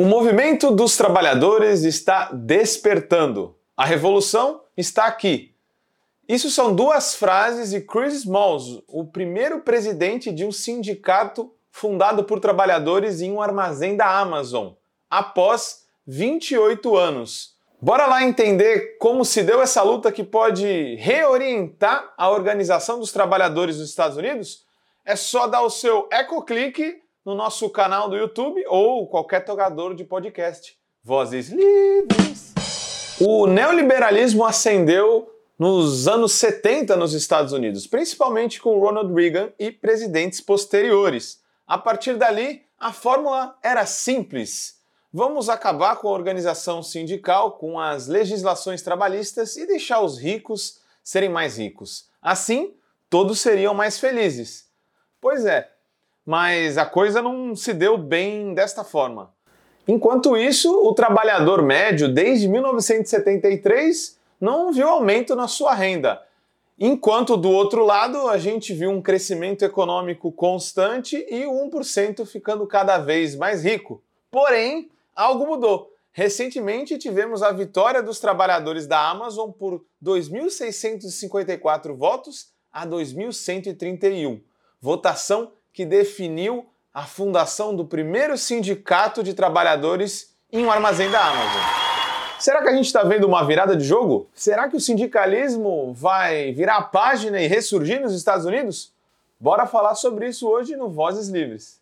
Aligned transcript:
O 0.00 0.04
movimento 0.04 0.70
dos 0.70 0.96
trabalhadores 0.96 1.82
está 1.82 2.30
despertando. 2.32 3.56
A 3.76 3.84
revolução 3.84 4.60
está 4.76 5.06
aqui. 5.06 5.56
Isso 6.28 6.52
são 6.52 6.72
duas 6.72 7.16
frases 7.16 7.70
de 7.70 7.80
Chris 7.80 8.14
Smalls, 8.14 8.80
o 8.86 9.04
primeiro 9.04 9.62
presidente 9.62 10.30
de 10.30 10.44
um 10.44 10.52
sindicato 10.52 11.52
fundado 11.72 12.22
por 12.22 12.38
trabalhadores 12.38 13.20
em 13.20 13.32
um 13.32 13.42
armazém 13.42 13.96
da 13.96 14.20
Amazon, 14.20 14.68
após 15.10 15.84
28 16.06 16.96
anos. 16.96 17.56
Bora 17.82 18.06
lá 18.06 18.22
entender 18.22 18.98
como 18.98 19.24
se 19.24 19.42
deu 19.42 19.60
essa 19.60 19.82
luta 19.82 20.12
que 20.12 20.22
pode 20.22 20.94
reorientar 20.94 22.14
a 22.16 22.30
organização 22.30 23.00
dos 23.00 23.10
trabalhadores 23.10 23.78
dos 23.78 23.90
Estados 23.90 24.16
Unidos? 24.16 24.64
É 25.04 25.16
só 25.16 25.48
dar 25.48 25.62
o 25.62 25.70
seu 25.70 26.06
eco-clique 26.12 27.02
no 27.28 27.34
nosso 27.34 27.68
canal 27.68 28.08
do 28.08 28.16
YouTube 28.16 28.64
ou 28.68 29.06
qualquer 29.06 29.44
tocador 29.44 29.94
de 29.94 30.02
podcast. 30.02 30.78
Vozes 31.04 31.50
livres. 31.50 32.54
O 33.20 33.46
neoliberalismo 33.46 34.46
ascendeu 34.46 35.30
nos 35.58 36.08
anos 36.08 36.32
70 36.32 36.96
nos 36.96 37.12
Estados 37.12 37.52
Unidos, 37.52 37.86
principalmente 37.86 38.58
com 38.62 38.80
Ronald 38.80 39.12
Reagan 39.12 39.52
e 39.58 39.70
presidentes 39.70 40.40
posteriores. 40.40 41.42
A 41.66 41.76
partir 41.76 42.16
dali, 42.16 42.62
a 42.80 42.94
fórmula 42.94 43.58
era 43.62 43.84
simples. 43.84 44.80
Vamos 45.12 45.50
acabar 45.50 45.96
com 45.96 46.08
a 46.08 46.12
organização 46.12 46.82
sindical, 46.82 47.58
com 47.58 47.78
as 47.78 48.06
legislações 48.06 48.80
trabalhistas 48.80 49.54
e 49.58 49.66
deixar 49.66 50.00
os 50.00 50.18
ricos 50.18 50.80
serem 51.04 51.28
mais 51.28 51.58
ricos. 51.58 52.08
Assim, 52.22 52.74
todos 53.10 53.38
seriam 53.38 53.74
mais 53.74 53.98
felizes. 53.98 54.66
Pois 55.20 55.44
é, 55.44 55.70
mas 56.28 56.76
a 56.76 56.84
coisa 56.84 57.22
não 57.22 57.56
se 57.56 57.72
deu 57.72 57.96
bem 57.96 58.52
desta 58.52 58.84
forma. 58.84 59.32
Enquanto 59.88 60.36
isso, 60.36 60.70
o 60.86 60.92
trabalhador 60.92 61.62
médio, 61.62 62.06
desde 62.06 62.46
1973, 62.46 64.18
não 64.38 64.70
viu 64.70 64.86
aumento 64.86 65.34
na 65.34 65.48
sua 65.48 65.72
renda. 65.72 66.22
Enquanto 66.78 67.34
do 67.34 67.50
outro 67.50 67.82
lado, 67.82 68.28
a 68.28 68.36
gente 68.36 68.74
viu 68.74 68.90
um 68.90 69.00
crescimento 69.00 69.64
econômico 69.64 70.30
constante 70.30 71.16
e 71.30 71.46
o 71.46 71.66
1% 71.70 72.26
ficando 72.26 72.66
cada 72.66 72.98
vez 72.98 73.34
mais 73.34 73.64
rico. 73.64 74.02
Porém, 74.30 74.90
algo 75.16 75.46
mudou. 75.46 75.90
Recentemente 76.12 76.98
tivemos 76.98 77.42
a 77.42 77.52
vitória 77.52 78.02
dos 78.02 78.20
trabalhadores 78.20 78.86
da 78.86 79.08
Amazon 79.08 79.50
por 79.50 79.82
2.654 80.04 81.96
votos 81.96 82.48
a 82.70 82.86
2.131. 82.86 84.42
Votação 84.78 85.52
que 85.78 85.86
definiu 85.86 86.66
a 86.92 87.04
fundação 87.04 87.72
do 87.72 87.84
primeiro 87.84 88.36
sindicato 88.36 89.22
de 89.22 89.32
trabalhadores 89.32 90.34
em 90.50 90.64
um 90.64 90.72
armazém 90.72 91.08
da 91.08 91.24
Amazon. 91.24 91.62
Será 92.40 92.62
que 92.62 92.68
a 92.68 92.74
gente 92.74 92.86
está 92.86 93.04
vendo 93.04 93.28
uma 93.28 93.44
virada 93.44 93.76
de 93.76 93.84
jogo? 93.84 94.28
Será 94.34 94.68
que 94.68 94.76
o 94.76 94.80
sindicalismo 94.80 95.94
vai 95.94 96.50
virar 96.50 96.78
a 96.78 96.82
página 96.82 97.40
e 97.40 97.46
ressurgir 97.46 98.00
nos 98.00 98.12
Estados 98.12 98.44
Unidos? 98.44 98.92
Bora 99.38 99.66
falar 99.66 99.94
sobre 99.94 100.26
isso 100.26 100.48
hoje 100.48 100.74
no 100.74 100.88
Vozes 100.88 101.28
Livres. 101.28 101.80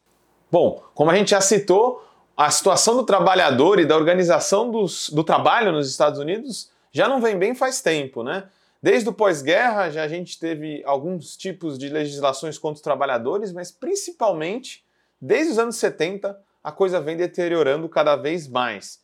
Bom, 0.52 0.82
como 0.94 1.10
a 1.10 1.16
gente 1.16 1.30
já 1.30 1.40
citou, 1.40 2.06
a 2.36 2.50
situação 2.50 2.96
do 2.96 3.02
trabalhador 3.02 3.80
e 3.80 3.86
da 3.86 3.96
organização 3.96 4.70
dos, 4.70 5.08
do 5.08 5.24
trabalho 5.24 5.72
nos 5.72 5.88
Estados 5.88 6.18
Unidos 6.18 6.70
já 6.92 7.08
não 7.08 7.18
vem 7.18 7.38
bem 7.38 7.54
faz 7.54 7.80
tempo, 7.80 8.22
né? 8.22 8.44
Desde 8.82 9.08
o 9.08 9.12
pós-guerra, 9.12 9.90
já 9.90 10.02
a 10.02 10.08
gente 10.08 10.38
teve 10.38 10.82
alguns 10.84 11.36
tipos 11.36 11.78
de 11.78 11.88
legislações 11.88 12.58
contra 12.58 12.76
os 12.76 12.82
trabalhadores, 12.82 13.52
mas 13.52 13.70
principalmente 13.70 14.84
desde 15.20 15.52
os 15.52 15.58
anos 15.58 15.76
70, 15.76 16.38
a 16.62 16.72
coisa 16.72 17.00
vem 17.00 17.16
deteriorando 17.16 17.88
cada 17.88 18.16
vez 18.16 18.46
mais. 18.46 19.00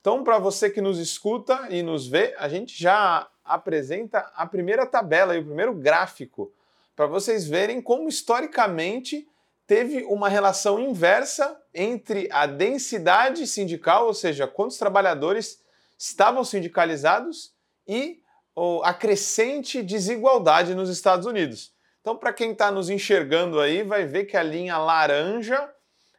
Então, 0.00 0.22
para 0.22 0.38
você 0.38 0.70
que 0.70 0.80
nos 0.80 0.98
escuta 0.98 1.66
e 1.70 1.82
nos 1.82 2.06
vê, 2.06 2.34
a 2.38 2.48
gente 2.48 2.80
já 2.80 3.28
apresenta 3.44 4.20
a 4.34 4.46
primeira 4.46 4.86
tabela 4.86 5.34
e 5.34 5.40
o 5.40 5.44
primeiro 5.44 5.74
gráfico 5.74 6.52
para 6.94 7.06
vocês 7.06 7.46
verem 7.46 7.82
como 7.82 8.08
historicamente 8.08 9.28
teve 9.66 10.04
uma 10.04 10.28
relação 10.28 10.78
inversa 10.78 11.60
entre 11.74 12.28
a 12.30 12.46
densidade 12.46 13.46
sindical, 13.46 14.06
ou 14.06 14.14
seja, 14.14 14.46
quantos 14.46 14.78
trabalhadores 14.78 15.60
estavam 15.98 16.44
sindicalizados, 16.44 17.52
e 17.86 18.20
a 18.82 18.94
crescente 18.94 19.82
desigualdade 19.82 20.74
nos 20.74 20.88
Estados 20.88 21.26
Unidos. 21.26 21.72
Então, 22.00 22.16
para 22.16 22.32
quem 22.32 22.52
está 22.52 22.70
nos 22.70 22.88
enxergando 22.88 23.60
aí, 23.60 23.82
vai 23.82 24.06
ver 24.06 24.24
que 24.24 24.36
a 24.36 24.42
linha 24.42 24.78
laranja 24.78 25.68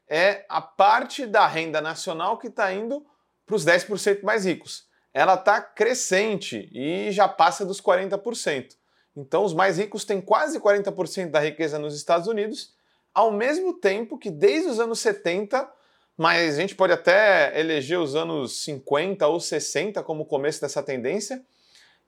é 0.08 0.46
a 0.48 0.62
parte 0.62 1.26
da 1.26 1.48
renda 1.48 1.82
nacional 1.82 2.38
que 2.38 2.48
está 2.48 2.72
indo 2.74 3.06
para 3.46 3.56
os 3.56 3.66
10% 3.66 4.22
mais 4.24 4.46
ricos. 4.46 4.86
Ela 5.14 5.34
está 5.34 5.62
crescente 5.62 6.70
e 6.72 7.12
já 7.12 7.28
passa 7.28 7.66
dos 7.66 7.82
40%. 7.82 8.76
Então, 9.16 9.44
os 9.44 9.54
mais 9.54 9.78
ricos 9.78 10.06
têm 10.06 10.22
quase 10.22 10.60
40% 10.60 11.32
da 11.32 11.40
riqueza 11.40 11.80
nos 11.80 11.96
Estados 11.96 12.28
Unidos, 12.28 12.74
ao 13.14 13.32
mesmo 13.32 13.74
tempo 13.74 14.18
que 14.18 14.30
desde 14.30 14.70
os 14.70 14.80
anos 14.80 15.00
70, 15.00 15.68
mas 16.16 16.56
a 16.56 16.62
gente 16.62 16.76
pode 16.76 16.94
até 16.94 17.60
eleger 17.60 17.98
os 17.98 18.16
anos 18.16 18.64
50 18.64 19.26
ou 19.28 19.40
60 19.40 20.04
como 20.04 20.26
começo 20.26 20.62
dessa 20.62 20.84
tendência, 20.84 21.44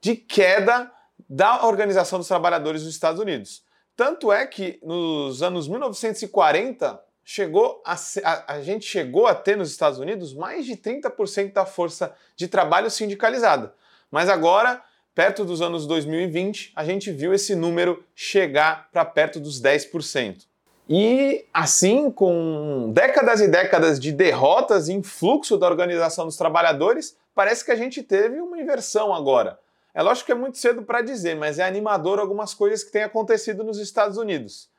de 0.01 0.15
queda 0.15 0.91
da 1.29 1.65
Organização 1.65 2.19
dos 2.19 2.27
Trabalhadores 2.27 2.83
dos 2.83 2.93
Estados 2.93 3.21
Unidos. 3.21 3.63
Tanto 3.95 4.31
é 4.31 4.47
que 4.47 4.79
nos 4.81 5.43
anos 5.43 5.67
1940 5.67 7.03
chegou 7.23 7.81
a, 7.85 7.95
a, 8.23 8.53
a 8.53 8.61
gente 8.61 8.85
chegou 8.85 9.27
a 9.27 9.35
ter 9.35 9.55
nos 9.55 9.69
Estados 9.69 9.99
Unidos 9.99 10.33
mais 10.33 10.65
de 10.65 10.75
30% 10.75 11.53
da 11.53 11.65
força 11.65 12.15
de 12.35 12.47
trabalho 12.47 12.89
sindicalizada. 12.89 13.73
Mas 14.09 14.29
agora, 14.29 14.81
perto 15.13 15.45
dos 15.45 15.61
anos 15.61 15.85
2020, 15.85 16.71
a 16.75 16.83
gente 16.83 17.11
viu 17.11 17.33
esse 17.33 17.53
número 17.55 18.03
chegar 18.15 18.89
para 18.91 19.05
perto 19.05 19.39
dos 19.39 19.61
10%. 19.61 20.47
E 20.89 21.45
assim, 21.53 22.09
com 22.09 22.91
décadas 22.91 23.41
e 23.41 23.47
décadas 23.47 23.99
de 23.99 24.11
derrotas 24.11 24.87
e 24.87 24.93
influxo 24.93 25.55
da 25.55 25.67
organização 25.67 26.25
dos 26.25 26.35
trabalhadores, 26.35 27.15
parece 27.35 27.63
que 27.63 27.71
a 27.71 27.75
gente 27.75 28.01
teve 28.01 28.41
uma 28.41 28.59
inversão 28.59 29.13
agora. 29.13 29.59
É 29.93 30.01
lógico 30.01 30.27
que 30.27 30.31
é 30.31 30.35
muito 30.35 30.57
cedo 30.57 30.83
para 30.83 31.01
dizer, 31.01 31.35
mas 31.35 31.59
é 31.59 31.63
animador 31.63 32.19
algumas 32.19 32.53
coisas 32.53 32.83
que 32.83 32.91
têm 32.91 33.03
acontecido 33.03 33.63
nos 33.63 33.79
Estados 33.79 34.17
Unidos. 34.17 34.69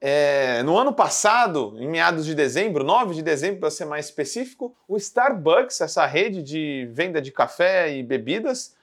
É, 0.00 0.64
no 0.64 0.76
ano 0.76 0.92
passado, 0.92 1.76
em 1.78 1.88
meados 1.88 2.26
de 2.26 2.34
dezembro, 2.34 2.82
9 2.82 3.14
de 3.14 3.22
dezembro 3.22 3.60
para 3.60 3.70
ser 3.70 3.84
mais 3.84 4.06
específico, 4.06 4.74
o 4.88 4.96
Starbucks, 4.96 5.80
essa 5.80 6.04
rede 6.06 6.42
de 6.42 6.88
venda 6.90 7.22
de 7.22 7.30
café 7.30 7.94
e 7.94 8.02
bebidas, 8.02 8.74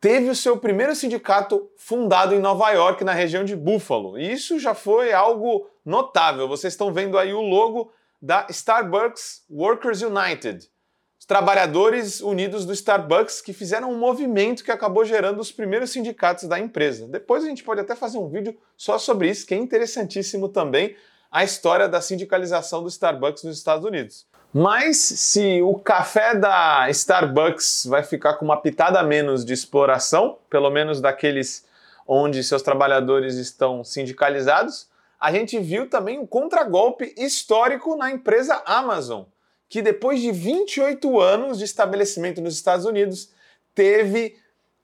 teve 0.00 0.30
o 0.30 0.36
seu 0.36 0.56
primeiro 0.56 0.94
sindicato 0.94 1.68
fundado 1.76 2.32
em 2.32 2.38
Nova 2.38 2.70
York, 2.70 3.02
na 3.02 3.12
região 3.12 3.44
de 3.44 3.56
Buffalo. 3.56 4.16
E 4.16 4.32
isso 4.32 4.60
já 4.60 4.72
foi 4.72 5.12
algo 5.12 5.68
notável. 5.84 6.46
Vocês 6.46 6.74
estão 6.74 6.92
vendo 6.92 7.18
aí 7.18 7.34
o 7.34 7.40
logo 7.40 7.92
da 8.20 8.46
Starbucks 8.48 9.44
Workers 9.50 10.00
United 10.02 10.71
trabalhadores 11.32 12.20
unidos 12.20 12.66
do 12.66 12.74
Starbucks 12.74 13.40
que 13.40 13.54
fizeram 13.54 13.90
um 13.90 13.98
movimento 13.98 14.62
que 14.62 14.70
acabou 14.70 15.02
gerando 15.02 15.40
os 15.40 15.50
primeiros 15.50 15.88
sindicatos 15.88 16.46
da 16.46 16.58
empresa. 16.58 17.08
Depois 17.08 17.42
a 17.42 17.48
gente 17.48 17.64
pode 17.64 17.80
até 17.80 17.96
fazer 17.96 18.18
um 18.18 18.28
vídeo 18.28 18.54
só 18.76 18.98
sobre 18.98 19.30
isso, 19.30 19.46
que 19.46 19.54
é 19.54 19.56
interessantíssimo 19.56 20.50
também 20.50 20.94
a 21.30 21.42
história 21.42 21.88
da 21.88 22.02
sindicalização 22.02 22.82
do 22.82 22.88
Starbucks 22.90 23.44
nos 23.44 23.56
Estados 23.56 23.82
Unidos. 23.86 24.26
Mas 24.52 24.98
se 24.98 25.62
o 25.62 25.78
café 25.78 26.34
da 26.34 26.90
Starbucks 26.90 27.86
vai 27.86 28.02
ficar 28.02 28.34
com 28.34 28.44
uma 28.44 28.60
pitada 28.60 29.02
menos 29.02 29.42
de 29.42 29.54
exploração, 29.54 30.36
pelo 30.50 30.68
menos 30.68 31.00
daqueles 31.00 31.64
onde 32.06 32.44
seus 32.44 32.60
trabalhadores 32.60 33.36
estão 33.36 33.82
sindicalizados, 33.82 34.86
a 35.18 35.32
gente 35.32 35.58
viu 35.58 35.88
também 35.88 36.18
um 36.18 36.26
contragolpe 36.26 37.14
histórico 37.16 37.96
na 37.96 38.10
empresa 38.10 38.62
Amazon 38.66 39.22
que 39.72 39.80
depois 39.80 40.20
de 40.20 40.30
28 40.30 41.18
anos 41.18 41.58
de 41.58 41.64
estabelecimento 41.64 42.42
nos 42.42 42.54
Estados 42.54 42.84
Unidos, 42.84 43.30
teve 43.74 44.36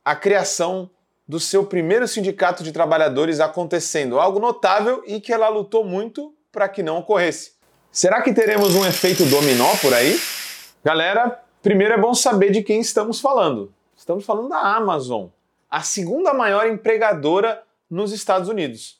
a 0.02 0.16
criação 0.16 0.88
do 1.28 1.38
seu 1.38 1.66
primeiro 1.66 2.08
sindicato 2.08 2.64
de 2.64 2.72
trabalhadores 2.72 3.38
acontecendo, 3.38 4.18
algo 4.18 4.38
notável 4.40 5.02
e 5.06 5.20
que 5.20 5.30
ela 5.30 5.50
lutou 5.50 5.84
muito 5.84 6.34
para 6.50 6.70
que 6.70 6.82
não 6.82 7.00
ocorresse. 7.00 7.52
Será 7.92 8.22
que 8.22 8.32
teremos 8.32 8.74
um 8.74 8.86
efeito 8.86 9.26
dominó 9.26 9.76
por 9.76 9.92
aí? 9.92 10.18
Galera, 10.82 11.38
primeiro 11.62 11.92
é 11.92 11.98
bom 11.98 12.14
saber 12.14 12.50
de 12.50 12.62
quem 12.62 12.80
estamos 12.80 13.20
falando. 13.20 13.70
Estamos 13.94 14.24
falando 14.24 14.48
da 14.48 14.74
Amazon, 14.74 15.26
a 15.70 15.82
segunda 15.82 16.32
maior 16.32 16.66
empregadora 16.66 17.62
nos 17.90 18.10
Estados 18.10 18.48
Unidos. 18.48 18.97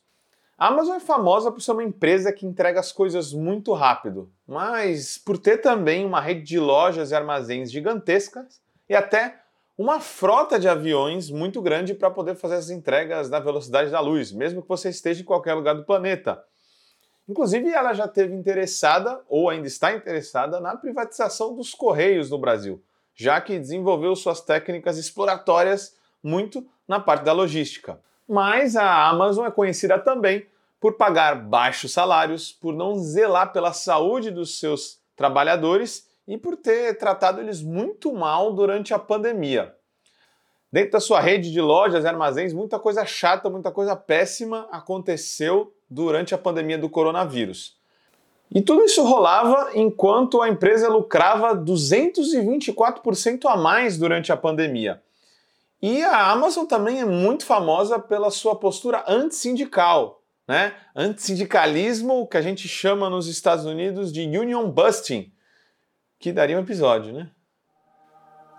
A 0.59 0.67
Amazon 0.67 0.97
é 0.97 1.01
famosa 1.01 1.53
por 1.53 1.61
ser 1.61 1.71
uma 1.71 1.85
empresa 1.85 2.33
que 2.33 2.45
entrega 2.45 2.81
as 2.81 2.91
coisas 2.91 3.33
muito 3.33 3.73
rápido, 3.73 4.29
mas 4.45 5.17
por 5.17 5.39
ter 5.39 5.59
também 5.59 6.05
uma 6.05 6.21
rede 6.21 6.43
de 6.43 6.59
lojas 6.59 7.13
e 7.13 7.15
armazéns 7.15 7.71
gigantescas 7.71 8.61
e 8.89 8.95
até 8.97 9.41
uma 9.79 10.01
frota 10.01 10.59
de 10.59 10.69
aviões 10.69 11.31
muito 11.31 11.63
grande 11.63 11.95
para 11.95 12.11
poder 12.11 12.35
fazer 12.35 12.57
as 12.57 12.71
entregas 12.71 13.31
na 13.31 13.39
velocidade 13.39 13.93
da 13.93 14.01
luz, 14.01 14.33
mesmo 14.33 14.61
que 14.61 14.67
você 14.67 14.89
esteja 14.89 15.23
em 15.23 15.25
qualquer 15.25 15.55
lugar 15.55 15.77
do 15.77 15.85
planeta. 15.85 16.43
Inclusive, 17.29 17.71
ela 17.71 17.95
já 17.95 18.09
teve 18.09 18.35
interessada, 18.35 19.23
ou 19.29 19.49
ainda 19.49 19.69
está 19.69 19.93
interessada, 19.93 20.59
na 20.59 20.77
privatização 20.77 21.55
dos 21.55 21.73
Correios 21.73 22.31
no 22.31 22.39
Brasil, 22.39 22.83
já 23.15 23.41
que 23.41 23.61
desenvolveu 23.61 24.17
suas 24.17 24.41
técnicas 24.41 24.99
exploratórias 24.99 25.97
muito 26.21 26.67
na 26.89 26.99
parte 26.99 27.23
da 27.23 27.33
logística. 27.33 28.01
Mas 28.29 28.77
a 28.77 29.09
Amazon 29.09 29.47
é 29.47 29.51
conhecida 29.51 29.99
também 29.99 30.47
por 30.79 30.95
pagar 30.95 31.35
baixos 31.35 31.93
salários, 31.93 32.53
por 32.53 32.75
não 32.75 32.99
zelar 32.99 33.53
pela 33.53 33.73
saúde 33.73 34.31
dos 34.31 34.61
seus 34.61 35.01
trabalhadores 35.17 36.07
e 36.27 36.37
por 36.37 36.57
ter 36.57 36.99
tratado 36.99 37.41
eles 37.41 37.63
muito 37.63 38.13
mal 38.13 38.53
durante 38.53 38.93
a 38.93 38.99
pandemia. 38.99 39.75
Dentro 40.71 40.93
da 40.93 41.01
sua 41.01 41.21
rede 41.21 41.51
de 41.51 41.61
lojas 41.61 42.05
e 42.05 42.07
armazéns, 42.07 42.53
muita 42.53 42.79
coisa 42.79 43.07
chata, 43.07 43.49
muita 43.49 43.71
coisa 43.71 43.97
péssima 43.97 44.69
aconteceu 44.71 45.75
durante 45.89 46.35
a 46.35 46.39
pandemia 46.39 46.77
do 46.77 46.91
coronavírus. 46.91 47.79
E 48.55 48.61
tudo 48.61 48.83
isso 48.83 49.03
rolava 49.03 49.71
enquanto 49.75 50.43
a 50.43 50.49
empresa 50.49 50.89
lucrava 50.89 51.57
224% 51.57 53.47
a 53.47 53.57
mais 53.57 53.97
durante 53.97 54.31
a 54.31 54.37
pandemia. 54.37 55.03
E 55.81 56.03
a 56.03 56.31
Amazon 56.33 56.67
também 56.67 57.01
é 57.01 57.05
muito 57.05 57.47
famosa 57.47 57.99
pela 57.99 58.31
sua 58.31 58.57
postura 58.57 59.05
antissindical, 59.07 60.23
né? 60.47 60.75
Antissindicalismo, 60.95 62.27
que 62.27 62.37
a 62.37 62.43
gente 62.43 62.67
chama 62.67 63.09
nos 63.09 63.29
Estados 63.29 63.65
Unidos 63.65 64.13
de 64.13 64.23
union 64.23 64.69
busting, 64.71 65.33
que 66.19 66.33
daria 66.33 66.57
um 66.57 66.63
episódio, 66.63 67.13
né? 67.13 67.31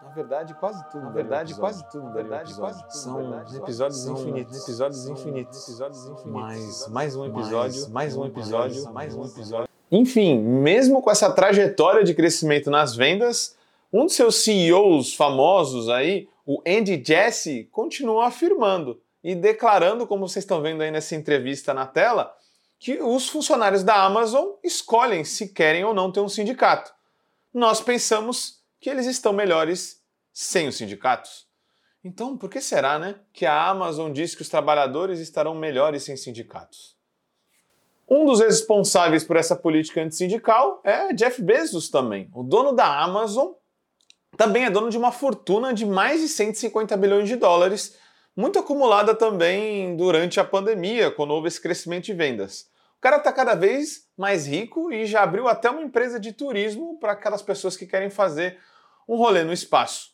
Na 0.02 0.16
verdade, 0.16 0.54
quase 0.56 0.90
tudo. 0.90 1.04
Na 1.04 1.12
verdade, 1.12 1.56
quase 1.56 1.90
tudo. 1.92 2.06
Na 2.06 2.14
verdade, 2.14 2.56
quase 2.56 2.82
tudo. 2.82 2.94
São 2.94 3.58
episódios 3.58 4.06
infinitos. 4.08 4.64
Episódios 4.64 5.08
infinitos. 5.08 5.64
Episódios 5.68 6.06
infinitos. 6.06 6.26
Mais, 6.26 6.88
mais 6.88 7.16
um 7.16 7.26
episódio. 7.26 7.90
Mais 7.90 8.16
um 8.16 8.26
episódio. 8.26 8.92
Mais 8.92 9.16
um 9.16 9.26
episódio. 9.26 9.70
Enfim, 9.92 10.40
mesmo 10.40 11.02
com 11.02 11.12
essa 11.12 11.32
trajetória 11.32 12.04
de 12.04 12.16
crescimento 12.16 12.72
nas 12.72 12.96
vendas, 12.96 13.56
um 13.92 14.06
dos 14.06 14.16
seus 14.16 14.36
CEOs 14.44 15.14
famosos 15.14 15.90
aí, 15.90 16.28
o 16.52 16.64
Andy 16.66 17.00
Jassy, 17.06 17.66
continua 17.66 18.26
afirmando 18.26 19.00
e 19.24 19.36
declarando, 19.36 20.08
como 20.08 20.28
vocês 20.28 20.44
estão 20.44 20.64
vendo 20.64 20.82
aí 20.82 20.90
nessa 20.90 21.14
entrevista 21.14 21.76
na 21.76 21.86
tela, 21.86 22.36
que 22.80 23.00
os 23.00 23.30
funcionários 23.30 23.84
da 23.84 24.04
Amazon 24.04 24.54
escolhem 24.64 25.24
se 25.24 25.50
querem 25.50 25.84
ou 25.84 25.94
não 25.94 26.12
ter 26.12 26.22
um 26.22 26.28
sindicato. 26.28 26.92
Nós 27.54 27.82
pensamos 27.82 28.64
que 28.82 28.90
eles 28.90 29.06
estão 29.06 29.32
melhores 29.32 30.02
sem 30.34 30.68
os 30.68 30.76
sindicatos? 30.76 31.48
Então, 32.04 32.36
por 32.36 32.50
que 32.50 32.62
será, 32.62 32.98
né, 32.98 33.20
que 33.32 33.46
a 33.46 33.68
Amazon 33.68 34.12
diz 34.12 34.34
que 34.34 34.42
os 34.42 34.50
trabalhadores 34.50 35.20
estarão 35.20 35.54
melhores 35.54 36.02
sem 36.02 36.18
sindicatos? 36.18 36.98
Um 38.10 38.26
dos 38.26 38.40
responsáveis 38.40 39.24
por 39.24 39.36
essa 39.36 39.56
política 39.56 40.02
antissindical 40.02 40.82
é 40.84 41.14
Jeff 41.14 41.44
Bezos 41.44 41.90
também. 41.90 42.28
O 42.34 42.42
dono 42.42 42.72
da 42.72 43.04
Amazon 43.04 43.52
também 44.38 44.66
é 44.66 44.70
dono 44.70 44.90
de 44.90 44.98
uma 44.98 45.12
fortuna 45.12 45.74
de 45.74 45.86
mais 45.86 46.22
de 46.22 46.28
150 46.28 46.96
bilhões 46.98 47.28
de 47.28 47.36
dólares, 47.36 47.98
muito 48.36 48.58
acumulada 48.58 49.14
também 49.14 49.96
durante 49.98 50.40
a 50.40 50.46
pandemia, 50.46 51.12
quando 51.12 51.32
houve 51.32 51.48
esse 51.48 51.62
crescimento 51.62 52.06
de 52.06 52.14
vendas. 52.14 52.70
O 52.98 53.02
cara 53.02 53.18
está 53.18 53.32
cada 53.32 53.56
vez 53.56 54.08
mais 54.18 54.46
rico 54.46 54.92
e 54.92 55.06
já 55.06 55.24
abriu 55.24 55.48
até 55.48 55.70
uma 55.70 55.82
empresa 55.82 56.20
de 56.20 56.34
turismo 56.34 56.98
para 57.00 57.14
aquelas 57.14 57.42
pessoas 57.42 57.78
que 57.78 57.86
querem 57.86 58.10
fazer 58.10 58.58
um 59.08 59.16
rolê 59.16 59.44
no 59.44 59.54
espaço. 59.54 60.12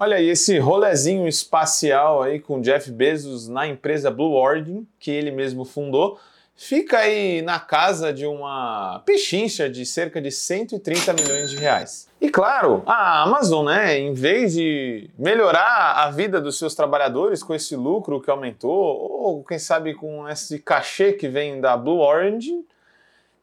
Olha 0.00 0.16
aí 0.16 0.28
esse 0.28 0.58
rolezinho 0.58 1.28
espacial 1.28 2.22
aí 2.22 2.40
com 2.40 2.60
Jeff 2.60 2.90
Bezos 2.90 3.48
na 3.48 3.66
empresa 3.66 4.10
Blue 4.10 4.32
Origin, 4.32 4.86
que 4.98 5.10
ele 5.10 5.30
mesmo 5.30 5.64
fundou, 5.64 6.18
fica 6.54 6.98
aí 6.98 7.42
na 7.42 7.58
casa 7.58 8.12
de 8.12 8.26
uma 8.26 9.02
pechincha 9.04 9.68
de 9.68 9.84
cerca 9.84 10.20
de 10.20 10.30
130 10.30 11.12
milhões 11.12 11.50
de 11.50 11.56
reais. 11.56 12.08
E 12.20 12.28
claro, 12.28 12.82
a 12.86 13.22
Amazon, 13.22 13.66
né, 13.66 13.98
em 13.98 14.14
vez 14.14 14.54
de 14.54 15.10
melhorar 15.18 16.04
a 16.04 16.10
vida 16.10 16.40
dos 16.40 16.58
seus 16.58 16.74
trabalhadores 16.74 17.42
com 17.42 17.54
esse 17.54 17.74
lucro 17.74 18.20
que 18.20 18.30
aumentou, 18.30 18.72
ou 18.72 19.44
quem 19.44 19.58
sabe 19.58 19.94
com 19.94 20.28
esse 20.28 20.58
cachê 20.58 21.12
que 21.12 21.28
vem 21.28 21.60
da 21.60 21.76
Blue 21.76 22.00
Origin, 22.00 22.64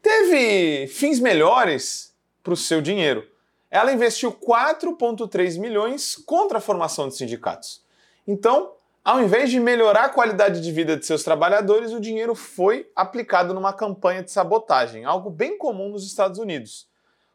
teve 0.02 0.86
fins 0.86 1.20
melhores 1.20 2.14
para 2.42 2.54
o 2.54 2.56
seu 2.56 2.80
dinheiro 2.80 3.30
ela 3.70 3.92
investiu 3.92 4.32
4,3 4.32 5.58
milhões 5.58 6.16
contra 6.16 6.58
a 6.58 6.60
formação 6.60 7.08
de 7.08 7.16
sindicatos. 7.16 7.80
Então, 8.26 8.72
ao 9.04 9.22
invés 9.22 9.50
de 9.50 9.58
melhorar 9.58 10.04
a 10.04 10.08
qualidade 10.08 10.60
de 10.60 10.72
vida 10.72 10.96
de 10.96 11.06
seus 11.06 11.22
trabalhadores, 11.22 11.92
o 11.92 12.00
dinheiro 12.00 12.34
foi 12.34 12.90
aplicado 12.94 13.54
numa 13.54 13.72
campanha 13.72 14.22
de 14.22 14.30
sabotagem, 14.30 15.04
algo 15.04 15.30
bem 15.30 15.56
comum 15.56 15.88
nos 15.88 16.06
Estados 16.06 16.38
Unidos. 16.38 16.88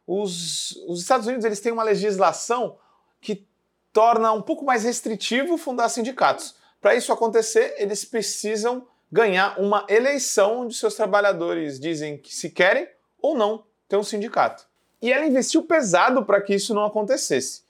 Os, 0.06 0.72
os 0.88 1.02
Estados 1.02 1.26
Unidos 1.26 1.46
eles 1.46 1.60
têm 1.60 1.72
uma 1.72 1.84
legislação 1.84 2.78
que 3.20 3.48
torna 3.92 4.32
um 4.32 4.42
pouco 4.42 4.64
mais 4.64 4.84
restritivo 4.84 5.58
fundar 5.58 5.90
sindicatos. 5.90 6.56
Para 6.80 6.96
isso 6.96 7.12
acontecer, 7.12 7.76
eles 7.78 8.06
precisam 8.06 8.88
ganhar 9.12 9.60
uma 9.60 9.86
eleição 9.90 10.62
onde 10.62 10.76
seus 10.76 10.94
trabalhadores 10.94 11.80
dizem 11.80 12.18
que 12.18 12.34
se 12.36 12.50
querem 12.50 12.88
ou 13.20 13.36
não 13.36 13.64
ter 13.88 13.98
um 13.98 14.04
sindicato 14.04 14.68
e 15.06 15.12
ela 15.12 15.26
investiu 15.26 15.64
pesado 15.64 16.26
para 16.26 16.42
que 16.42 16.56
isso 16.56 16.74
não 16.74 16.84
acontecesse. 16.84 17.64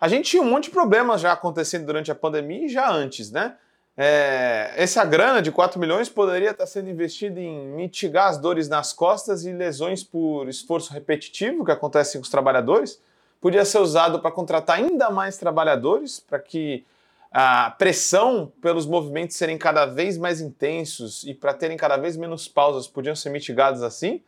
A 0.00 0.08
gente 0.08 0.30
tinha 0.30 0.42
um 0.42 0.48
monte 0.48 0.64
de 0.64 0.70
problemas 0.70 1.20
já 1.20 1.32
acontecendo 1.32 1.84
durante 1.84 2.10
a 2.10 2.14
pandemia 2.14 2.64
e 2.64 2.68
já 2.68 2.90
antes, 2.90 3.30
né? 3.30 3.56
É, 3.96 4.72
essa 4.76 5.04
grana 5.04 5.42
de 5.42 5.52
4 5.52 5.78
milhões 5.78 6.08
poderia 6.08 6.52
estar 6.52 6.64
sendo 6.64 6.88
investida 6.88 7.38
em 7.38 7.66
mitigar 7.72 8.28
as 8.28 8.38
dores 8.38 8.66
nas 8.66 8.94
costas 8.94 9.44
e 9.44 9.52
lesões 9.52 10.02
por 10.02 10.48
esforço 10.48 10.90
repetitivo 10.94 11.66
que 11.66 11.70
acontecem 11.70 12.18
com 12.18 12.24
os 12.24 12.30
trabalhadores. 12.30 12.98
Podia 13.42 13.62
ser 13.64 13.78
usado 13.78 14.20
para 14.20 14.30
contratar 14.30 14.78
ainda 14.78 15.10
mais 15.10 15.36
trabalhadores, 15.36 16.18
para 16.18 16.38
que 16.38 16.82
a 17.30 17.70
pressão 17.72 18.50
pelos 18.62 18.86
movimentos 18.86 19.36
serem 19.36 19.58
cada 19.58 19.84
vez 19.84 20.16
mais 20.16 20.40
intensos 20.40 21.24
e 21.24 21.34
para 21.34 21.52
terem 21.52 21.76
cada 21.76 21.98
vez 21.98 22.16
menos 22.16 22.48
pausas 22.48 22.88
podiam 22.88 23.14
ser 23.14 23.28
mitigados 23.28 23.82
assim. 23.82 24.22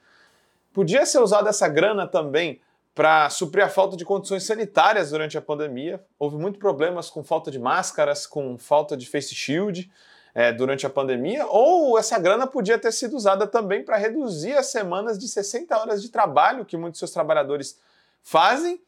Podia 0.75 1.07
ser 1.07 1.21
usada 1.21 1.49
essa 1.49 1.67
grana 1.67 2.07
também 2.07 2.61
para 2.95 3.31
suprir 3.31 3.65
a 3.65 3.69
falta 3.69 3.97
de 3.97 4.05
condições 4.05 4.45
sanitárias 4.45 5.11
durante 5.11 5.39
a 5.39 5.43
pandemia. 5.43 6.05
Houve 6.19 6.37
muitos 6.37 6.61
problemas 6.61 7.09
com 7.09 7.25
falta 7.25 7.51
de 7.51 7.59
máscaras, 7.59 8.27
com 8.27 8.59
falta 8.59 8.97
de 8.97 9.09
face 9.09 9.35
shield 9.35 9.91
é, 10.35 10.53
durante 10.53 10.87
a 10.87 10.91
pandemia. 10.91 11.47
Ou 11.47 11.99
essa 11.99 12.19
grana 12.19 12.47
podia 12.47 12.79
ter 12.79 12.93
sido 12.93 13.17
usada 13.17 13.47
também 13.47 13.85
para 13.85 13.97
reduzir 13.97 14.53
as 14.53 14.67
semanas 14.67 15.19
de 15.19 15.27
60 15.27 15.77
horas 15.79 16.03
de 16.03 16.11
trabalho 16.11 16.65
que 16.65 16.77
muitos 16.77 16.99
seus 16.99 17.11
trabalhadores 17.11 17.79
fazem 18.23 18.81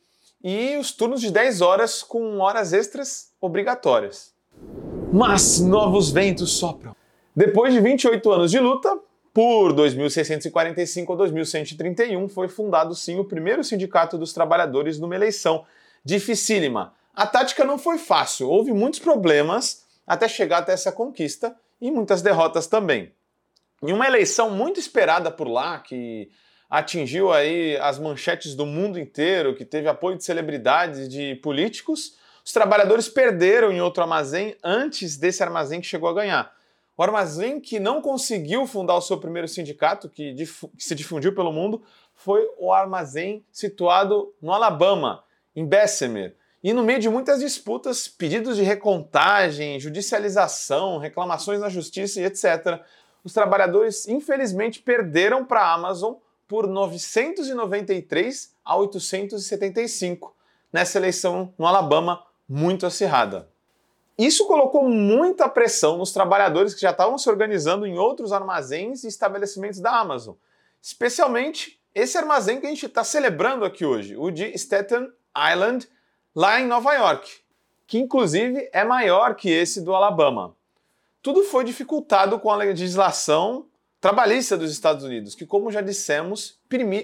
e 0.43 0.77
os 0.77 0.93
turnos 0.93 1.23
de 1.23 1.31
10 1.31 1.63
horas 1.63 2.03
com 2.03 2.39
horas 2.41 2.75
extras 2.75 3.33
obrigatórias. 3.41 4.35
Mas 5.11 5.61
novos 5.61 6.11
ventos 6.11 6.53
sopram. 6.53 6.95
Depois 7.35 7.73
de 7.73 7.81
28 7.81 8.31
anos 8.31 8.51
de 8.51 8.61
luta, 8.61 8.97
por 9.35 9.73
2645 9.73 11.13
ou 11.13 11.19
2131 11.19 12.29
foi 12.29 12.47
fundado 12.47 12.95
sim 12.95 13.19
o 13.19 13.25
primeiro 13.25 13.65
sindicato 13.65 14.17
dos 14.17 14.33
trabalhadores 14.33 15.01
numa 15.01 15.17
eleição 15.17 15.67
dificílima. 16.05 16.95
A 17.13 17.27
tática 17.27 17.65
não 17.65 17.77
foi 17.77 17.99
fácil, 17.99 18.49
houve 18.49 18.73
muitos 18.73 19.01
problemas 19.01 19.85
até 20.07 20.29
chegar 20.29 20.59
até 20.59 20.73
essa 20.73 20.93
conquista 20.93 21.55
e 21.81 21.91
muitas 21.91 22.23
derrotas 22.23 22.69
também. 22.69 23.13
Em 23.83 23.93
uma 23.93 24.07
eleição 24.07 24.51
muito 24.51 24.79
esperada 24.79 25.33
por 25.33 25.49
lá, 25.49 25.81
que 25.81 26.31
atingiu 26.71 27.33
aí 27.33 27.77
as 27.79 27.99
manchetes 27.99 28.55
do 28.55 28.65
mundo 28.65 29.01
inteiro, 29.01 29.55
que 29.57 29.65
teve 29.65 29.89
apoio 29.89 30.17
de 30.17 30.25
celebridades, 30.25 31.09
de 31.09 31.35
políticos, 31.37 32.17
os 32.45 32.53
trabalhadores 32.53 33.09
perderam 33.09 33.73
em 33.73 33.81
outro 33.81 34.03
armazém 34.03 34.57
antes 34.63 35.17
desse 35.17 35.43
armazém 35.43 35.81
que 35.81 35.87
chegou 35.87 36.09
a 36.09 36.15
ganhar. 36.15 36.55
O 36.97 37.03
armazém 37.03 37.61
que 37.61 37.81
não 37.81 38.01
conseguiu 38.01 38.67
fundar 38.67 38.95
o 38.95 39.01
seu 39.01 39.19
primeiro 39.19 39.49
sindicato, 39.49 40.09
que, 40.09 40.35
que 40.35 40.85
se 40.85 40.95
difundiu 40.95 41.35
pelo 41.35 41.53
mundo, 41.53 41.83
foi 42.15 42.49
o 42.57 42.73
armazém 42.73 43.45
situado 43.51 44.33
no 44.41 44.53
Alabama, 44.53 45.25
em 45.57 45.67
Bessemer. 45.67 46.37
E 46.63 46.73
no 46.73 46.85
meio 46.85 47.01
de 47.01 47.11
muitas 47.11 47.41
disputas, 47.41 48.09
pedidos 48.09 48.57
de 48.57 48.63
recontagem, 48.63 49.79
judicialização, 49.79 50.99
reclamações 50.99 51.61
na 51.61 51.69
justiça 51.69 52.21
e 52.21 52.25
etc., 52.25 52.81
os 53.25 53.33
trabalhadores 53.33 54.07
infelizmente 54.07 54.81
perderam 54.81 55.45
para 55.45 55.63
a 55.63 55.75
Amazon 55.75 56.15
por 56.47 56.67
993 56.67 58.55
a 58.65 58.77
875 58.77 60.35
nessa 60.73 60.99
eleição 60.99 61.53
no 61.59 61.67
Alabama 61.67 62.23
muito 62.49 62.87
acirrada. 62.87 63.49
Isso 64.17 64.47
colocou 64.47 64.89
muita 64.89 65.49
pressão 65.49 65.99
nos 65.99 66.13
trabalhadores 66.13 66.73
que 66.73 66.81
já 66.81 66.91
estavam 66.91 67.19
se 67.19 67.29
organizando 67.29 67.87
em 67.87 67.99
outros 67.99 68.33
armazéns 68.33 69.03
e 69.03 69.09
estabelecimentos 69.09 69.81
da 69.81 69.99
Amazon, 69.99 70.35
especialmente 70.81 71.81
esse 71.95 72.17
armazém 72.17 72.61
que 72.61 72.67
a 72.67 72.69
gente 72.69 72.87
está 72.87 73.03
celebrando 73.03 73.65
aqui 73.65 73.85
hoje, 73.85 74.17
o 74.17 74.31
de 74.31 74.47
Staten 74.57 75.09
Island, 75.53 75.89
lá 76.35 76.61
em 76.61 76.67
Nova 76.67 76.93
York, 76.95 77.31
que 77.87 77.99
inclusive 77.99 78.69
é 78.73 78.85
maior 78.85 79.35
que 79.35 79.51
esse 79.51 79.81
do 79.81 79.95
Alabama. 79.95 80.55
Tudo 81.23 81.43
foi 81.43 81.65
dificultado 81.65 82.39
com 82.39 82.51
a 82.51 82.57
legislação 82.57 83.67
trabalhista 84.01 84.57
dos 84.57 84.71
Estados 84.71 85.05
Unidos, 85.05 85.35
que, 85.35 85.47
como 85.47 85.71
já 85.73 85.81
dissemos, 85.81 86.59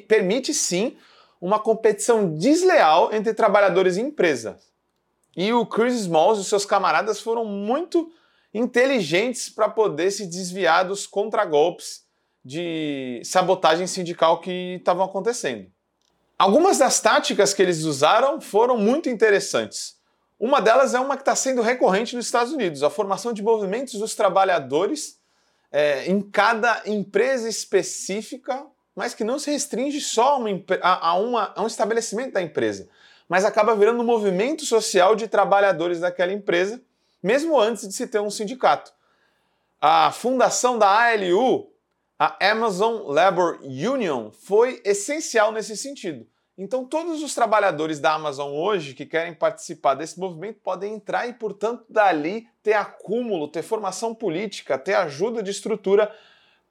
permite 0.07 0.53
sim 0.53 0.97
uma 1.41 1.59
competição 1.59 2.37
desleal 2.37 3.13
entre 3.15 3.33
trabalhadores 3.33 3.97
e 3.97 4.03
empresas. 4.03 4.70
E 5.37 5.53
o 5.53 5.65
Chris 5.65 5.95
Smalls 5.95 6.41
e 6.41 6.45
seus 6.45 6.65
camaradas 6.65 7.21
foram 7.21 7.45
muito 7.45 8.11
inteligentes 8.53 9.49
para 9.49 9.69
poder 9.69 10.11
se 10.11 10.27
desviar 10.27 10.85
dos 10.85 11.07
contragolpes 11.07 12.05
de 12.45 13.21
sabotagem 13.25 13.87
sindical 13.87 14.41
que 14.41 14.77
estavam 14.79 15.05
acontecendo. 15.05 15.71
Algumas 16.39 16.79
das 16.79 17.01
táticas 17.01 17.53
que 17.53 17.63
eles 17.63 17.85
usaram 17.85 18.41
foram 18.41 18.77
muito 18.77 19.09
interessantes. 19.09 20.01
Uma 20.39 20.61
delas 20.61 20.95
é 20.95 21.01
uma 21.01 21.17
que 21.17 21.23
está 21.23 21.37
sendo 21.37 21.61
recorrente 21.61 22.17
nos 22.17 22.25
Estados 22.25 22.53
Unidos, 22.53 22.83
a 22.83 22.89
formação 22.89 23.31
de 23.33 23.43
movimentos 23.43 23.95
dos 23.95 24.15
trabalhadores 24.15 25.19
é, 25.71 26.07
em 26.07 26.21
cada 26.23 26.83
empresa 26.87 27.47
específica, 27.47 28.67
mas 28.97 29.13
que 29.13 29.23
não 29.23 29.39
se 29.39 29.51
restringe 29.51 30.01
só 30.01 30.35
a, 30.35 30.37
uma, 30.37 30.65
a, 30.81 31.15
uma, 31.15 31.53
a 31.55 31.63
um 31.63 31.67
estabelecimento 31.67 32.33
da 32.33 32.43
empresa, 32.43 32.89
mas 33.31 33.45
acaba 33.45 33.77
virando 33.77 34.03
um 34.03 34.05
movimento 34.05 34.67
social 34.67 35.15
de 35.15 35.29
trabalhadores 35.29 36.01
daquela 36.01 36.33
empresa, 36.33 36.83
mesmo 37.23 37.61
antes 37.61 37.87
de 37.87 37.95
se 37.95 38.09
ter 38.09 38.19
um 38.19 38.29
sindicato. 38.29 38.93
A 39.81 40.11
fundação 40.11 40.77
da 40.77 40.89
ALU, 40.89 41.73
a 42.19 42.51
Amazon 42.51 43.03
Labor 43.07 43.61
Union, 43.63 44.33
foi 44.33 44.83
essencial 44.85 45.53
nesse 45.53 45.77
sentido. 45.77 46.27
Então, 46.59 46.85
todos 46.85 47.23
os 47.23 47.33
trabalhadores 47.33 48.01
da 48.01 48.15
Amazon 48.15 48.51
hoje 48.51 48.95
que 48.95 49.07
querem 49.07 49.33
participar 49.33 49.95
desse 49.95 50.19
movimento 50.19 50.59
podem 50.59 50.95
entrar 50.95 51.29
e, 51.29 51.33
portanto, 51.33 51.85
dali 51.89 52.49
ter 52.65 52.73
acúmulo, 52.73 53.47
ter 53.47 53.63
formação 53.63 54.13
política, 54.13 54.77
ter 54.77 54.95
ajuda 54.95 55.41
de 55.41 55.53
estrutura 55.53 56.13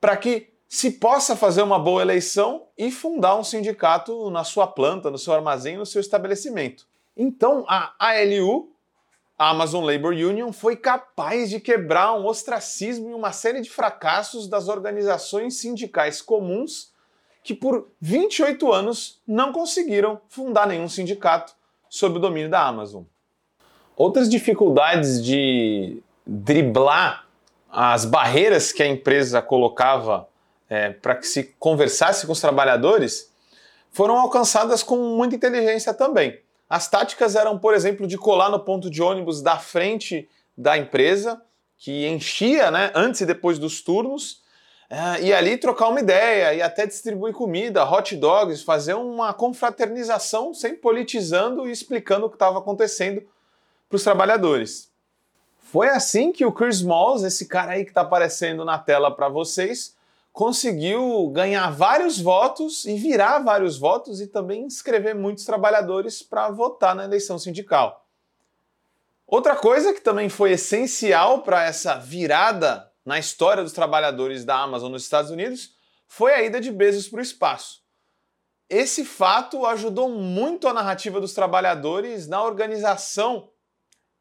para 0.02 0.18
que 0.18 0.54
se 0.70 0.92
possa 0.92 1.36
fazer 1.36 1.64
uma 1.64 1.80
boa 1.80 2.04
eleição 2.04 2.68
e 2.78 2.92
fundar 2.92 3.36
um 3.36 3.44
sindicato 3.44 4.30
na 4.30 4.44
sua 4.44 4.68
planta, 4.68 5.10
no 5.10 5.18
seu 5.18 5.34
armazém, 5.34 5.76
no 5.76 5.86
seu 5.86 6.00
estabelecimento. 6.00 6.86
Então, 7.18 7.66
a 7.68 7.92
ALU, 7.98 8.72
a 9.36 9.50
Amazon 9.50 9.84
Labor 9.84 10.14
Union, 10.14 10.54
foi 10.54 10.76
capaz 10.76 11.50
de 11.50 11.60
quebrar 11.60 12.14
um 12.14 12.28
ostracismo 12.28 13.10
e 13.10 13.14
uma 13.16 13.32
série 13.32 13.62
de 13.62 13.70
fracassos 13.70 14.48
das 14.48 14.68
organizações 14.68 15.56
sindicais 15.56 16.22
comuns 16.22 16.94
que 17.44 17.56
por 17.56 17.90
28 18.00 18.72
anos 18.72 19.20
não 19.28 19.52
conseguiram 19.52 20.22
fundar 20.30 20.68
nenhum 20.68 20.88
sindicato 20.88 21.54
sob 21.90 22.18
o 22.18 22.22
domínio 22.22 22.50
da 22.50 22.62
Amazon. 22.62 23.04
Outras 23.98 24.30
dificuldades 24.30 25.24
de 25.26 26.04
driblar 26.28 27.28
as 27.72 28.06
barreiras 28.06 28.72
que 28.72 28.84
a 28.84 28.88
empresa 28.88 29.42
colocava 29.42 30.29
é, 30.70 30.92
para 30.92 31.16
que 31.16 31.26
se 31.26 31.56
conversasse 31.58 32.26
com 32.26 32.32
os 32.32 32.42
trabalhadores 32.42 33.32
foram 33.92 34.18
alcançadas 34.18 34.84
com 34.84 34.98
muita 34.98 35.36
inteligência 35.36 35.94
também. 35.94 36.40
As 36.70 36.88
táticas 36.88 37.36
eram, 37.36 37.58
por 37.58 37.74
exemplo, 37.74 38.06
de 38.06 38.18
colar 38.18 38.50
no 38.50 38.60
ponto 38.60 38.90
de 38.90 39.02
ônibus 39.02 39.42
da 39.42 39.58
frente 39.58 40.30
da 40.56 40.78
empresa, 40.78 41.42
que 41.78 42.08
enchia 42.08 42.70
né, 42.70 42.92
antes 42.94 43.22
e 43.22 43.26
depois 43.26 43.58
dos 43.58 43.82
turnos, 43.82 44.44
é, 44.90 45.22
e 45.22 45.34
ali 45.34 45.58
trocar 45.58 45.88
uma 45.88 46.00
ideia 46.00 46.54
e 46.54 46.62
até 46.62 46.86
distribuir 46.86 47.34
comida, 47.34 47.90
hot 47.90 48.16
dogs, 48.16 48.64
fazer 48.64 48.94
uma 48.94 49.34
confraternização 49.34 50.54
sem 50.54 50.76
politizando 50.76 51.68
e 51.68 51.72
explicando 51.72 52.26
o 52.26 52.30
que 52.30 52.36
estava 52.36 52.60
acontecendo 52.60 53.24
para 53.88 53.96
os 53.96 54.04
trabalhadores. 54.04 54.92
Foi 55.60 55.90
assim 55.90 56.32
que 56.32 56.46
o 56.46 56.52
Chris 56.52 56.78
Smalls, 56.78 57.24
esse 57.24 57.46
cara 57.46 57.74
aí 57.74 57.84
que 57.84 57.92
está 57.92 58.02
aparecendo 58.02 58.66
na 58.66 58.78
tela 58.78 59.16
para 59.16 59.30
vocês, 59.30 59.96
conseguiu 60.32 61.30
ganhar 61.30 61.70
vários 61.72 62.20
votos 62.20 62.86
e 62.86 62.96
virar 62.96 63.40
vários 63.40 63.78
votos 63.78 64.22
e 64.22 64.28
também 64.28 64.64
inscrever 64.64 65.16
muitos 65.16 65.46
trabalhadores 65.46 66.22
para 66.22 66.50
votar 66.50 66.96
na 66.96 67.04
eleição 67.04 67.38
sindical. 67.38 68.08
Outra 69.28 69.56
coisa 69.56 69.94
que 69.94 70.02
também 70.02 70.28
foi 70.30 70.54
essencial 70.54 71.44
para 71.44 71.64
essa 71.64 71.96
virada 71.96 72.92
na 73.06 73.20
história 73.20 73.64
dos 73.64 73.74
trabalhadores 73.74 74.44
da 74.44 74.58
Amazon 74.58 74.92
nos 74.92 75.04
Estados 75.04 75.30
Unidos 75.30 75.76
foi 76.08 76.34
a 76.34 76.42
ida 76.42 76.60
de 76.60 76.72
Bezos 76.72 77.08
para 77.08 77.20
o 77.20 77.22
espaço. 77.22 77.84
Esse 78.68 79.06
fato 79.06 79.66
ajudou 79.66 80.10
muito 80.10 80.68
a 80.68 80.74
narrativa 80.74 81.20
dos 81.20 81.34
trabalhadores 81.34 82.28
na 82.28 82.44
organização 82.44 83.50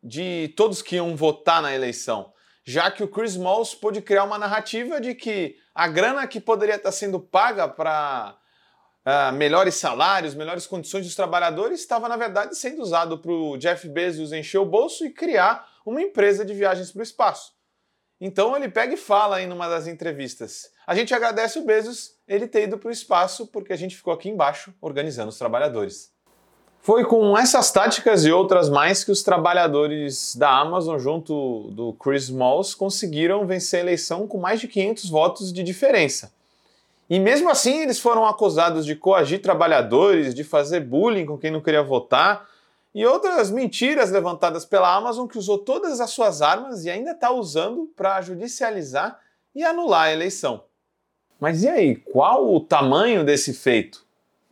de 0.03 0.53
todos 0.57 0.81
que 0.81 0.97
iam 0.97 1.17
votar 1.17 1.61
na 1.61 1.75
eleição, 1.75 2.33
já 2.69 2.91
que 2.91 3.03
o 3.03 3.09
Chris 3.09 3.35
Moss 3.35 3.75
pôde 3.75 4.03
criar 4.03 4.25
uma 4.25 4.37
narrativa 4.37 5.01
de 5.01 5.15
que 5.15 5.57
a 5.75 5.89
grana 5.89 6.27
que 6.27 6.39
poderia 6.39 6.75
estar 6.75 6.93
sendo 6.93 7.19
paga 7.19 7.67
para 7.67 8.37
uh, 9.07 9.33
melhores 9.33 9.77
salários, 9.77 10.35
melhores 10.35 10.67
condições 10.67 11.07
dos 11.07 11.15
trabalhadores, 11.15 11.81
estava 11.81 12.11
na 12.11 12.17
verdade 12.19 12.55
sendo 12.59 12.83
usado 12.83 13.17
para 13.17 13.33
o 13.33 13.57
Jeff 13.57 13.89
Bezos 13.89 14.35
encher 14.35 14.59
o 14.59 14.67
bolso 14.67 15.07
e 15.07 15.11
criar 15.11 15.67
uma 15.87 16.03
empresa 16.03 16.45
de 16.45 16.53
viagens 16.53 16.93
para 16.93 17.01
o 17.01 17.03
espaço. 17.03 17.55
Então 18.21 18.55
ele 18.55 18.69
pega 18.69 18.93
e 18.93 18.99
fala 18.99 19.37
aí 19.37 19.47
numa 19.47 19.67
das 19.67 19.87
entrevistas. 19.87 20.71
A 20.87 20.95
gente 20.95 21.15
agradece 21.15 21.59
o 21.59 21.65
Bezos 21.65 22.19
ele 22.29 22.47
ter 22.47 22.65
ido 22.65 22.77
para 22.77 22.91
o 22.91 22.93
espaço 22.93 23.47
porque 23.47 23.73
a 23.73 23.77
gente 23.77 23.97
ficou 23.97 24.13
aqui 24.13 24.29
embaixo 24.29 24.75
organizando 24.79 25.31
os 25.31 25.39
trabalhadores. 25.39 26.13
Foi 26.81 27.05
com 27.05 27.37
essas 27.37 27.71
táticas 27.71 28.25
e 28.25 28.33
outras 28.33 28.69
mais 28.69 29.05
que 29.05 29.11
os 29.11 29.23
trabalhadores 29.23 30.35
da 30.37 30.59
Amazon, 30.59 30.99
junto 30.99 31.71
do 31.73 31.93
Chris 31.95 32.31
Moss, 32.31 32.75
conseguiram 32.75 33.47
vencer 33.47 33.81
a 33.81 33.83
eleição 33.83 34.27
com 34.27 34.39
mais 34.39 34.61
de 34.61 34.69
500 34.69 35.11
votos 35.11 35.53
de 35.53 35.63
diferença. 35.63 36.33
E 37.11 37.19
mesmo 37.19 37.51
assim, 37.51 37.83
eles 37.83 37.99
foram 37.99 38.27
acusados 38.27 38.85
de 38.85 38.95
coagir 38.95 39.41
trabalhadores, 39.41 40.35
de 40.35 40.45
fazer 40.45 40.81
bullying 40.81 41.27
com 41.27 41.39
quem 41.39 41.51
não 41.51 41.61
queria 41.61 41.83
votar 41.83 42.47
e 42.95 43.05
outras 43.07 43.51
mentiras 43.51 44.11
levantadas 44.11 44.65
pela 44.65 44.95
Amazon 44.95 45.27
que 45.27 45.39
usou 45.39 45.59
todas 45.59 46.01
as 46.01 46.11
suas 46.11 46.43
armas 46.43 46.85
e 46.85 46.91
ainda 46.91 47.13
está 47.13 47.31
usando 47.31 47.91
para 47.97 48.21
judicializar 48.21 49.21
e 49.55 49.63
anular 49.63 50.07
a 50.07 50.13
eleição. 50.13 50.65
Mas 51.39 51.63
e 51.63 51.69
aí, 51.69 51.97
qual 51.97 52.53
o 52.53 52.61
tamanho 52.61 53.25
desse 53.25 53.55
feito? 53.55 54.05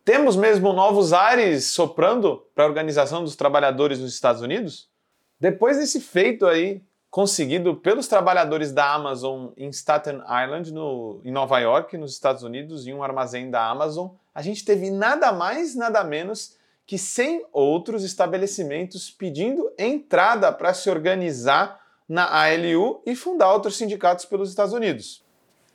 Temos 0.07 0.37
mesmo 0.37 0.73
novos 0.73 1.13
ares 1.13 1.65
soprando 1.65 2.47
para 2.55 2.63
a 2.63 2.69
organização 2.69 3.25
dos 3.25 3.35
trabalhadores 3.35 3.99
nos 3.99 4.15
Estados 4.15 4.41
Unidos? 4.41 4.89
Depois 5.41 5.79
desse 5.79 6.01
feito 6.01 6.47
aí, 6.47 6.81
conseguido 7.11 7.75
pelos 7.75 8.07
trabalhadores 8.07 8.71
da 8.71 8.95
Amazon 8.95 9.49
em 9.57 9.69
Staten 9.69 10.21
Island, 10.21 10.73
no, 10.73 11.21
em 11.25 11.33
Nova 11.33 11.59
York, 11.59 11.99
nos 11.99 12.13
Estados 12.13 12.45
Unidos, 12.45 12.87
em 12.87 12.95
um 12.95 13.03
armazém 13.03 13.51
da 13.51 13.69
Amazon, 13.69 14.11
a 14.33 14.43
gente 14.43 14.65
teve 14.65 14.93
nada 14.93 15.33
mais, 15.33 15.75
nada 15.75 16.05
menos 16.05 16.57
que 16.87 16.97
100 16.97 17.47
outros 17.53 18.05
estabelecimentos 18.05 19.11
pedindo 19.11 19.73
entrada 19.77 20.53
para 20.53 20.73
se 20.73 20.89
organizar 20.89 21.81
na 22.09 22.27
ALU 22.45 23.03
e 23.05 23.17
fundar 23.17 23.53
outros 23.53 23.77
sindicatos 23.77 24.25
pelos 24.25 24.51
Estados 24.51 24.73
Unidos. 24.73 25.25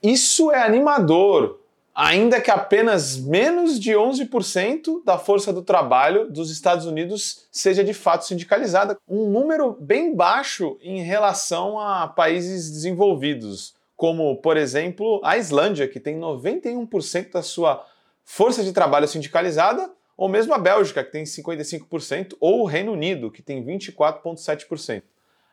Isso 0.02 0.54
é 0.54 0.64
animador, 0.64 1.61
ainda 1.94 2.40
que 2.40 2.50
apenas 2.50 3.18
menos 3.18 3.80
de 3.80 3.92
11% 3.92 5.04
da 5.04 5.18
força 5.18 5.52
do 5.52 5.62
trabalho 5.62 6.30
dos 6.30 6.50
Estados 6.50 6.86
Unidos 6.86 7.48
seja 7.52 7.84
de 7.84 7.94
fato 7.94 8.26
sindicalizada, 8.26 8.98
um 9.08 9.30
número 9.30 9.78
bem 9.80 10.16
baixo 10.16 10.78
em 10.82 11.02
relação 11.02 11.80
a 11.80 12.08
países 12.08 12.72
desenvolvidos, 12.72 13.76
como, 13.96 14.36
por 14.38 14.58
exemplo, 14.58 15.22
a 15.24 15.38
Islândia, 15.38 15.88
que 15.88 16.00
tem 16.00 16.20
91% 16.20 17.32
da 17.32 17.42
sua 17.42 17.86
força 18.24 18.64
de 18.64 18.72
trabalho 18.72 19.08
sindicalizada, 19.08 19.92
ou 20.18 20.30
mesmo 20.30 20.54
a 20.54 20.58
Bélgica, 20.58 21.04
que 21.04 21.12
tem 21.12 21.24
55%, 21.24 22.36
ou 22.40 22.62
o 22.62 22.66
Reino 22.66 22.94
Unido, 22.94 23.32
que 23.32 23.42
tem 23.42 23.64
24,7%. 23.64 25.04